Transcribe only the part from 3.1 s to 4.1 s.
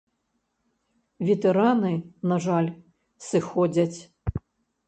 сыходзяць.